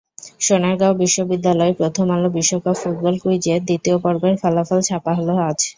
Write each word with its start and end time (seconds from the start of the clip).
সোনারগাঁও 0.39 0.99
বিশ্ববিদ্যালয়-প্রথম 1.01 2.05
আলো 2.15 2.29
বিশ্বকাপ 2.37 2.75
ফুটবল 2.81 3.15
কুইজের 3.23 3.59
দ্বিতীয় 3.67 3.97
পর্বের 4.03 4.35
ফলাফল 4.41 4.79
ছাপা 4.87 5.11
হলো 5.17 5.33
আজ। 5.43 5.59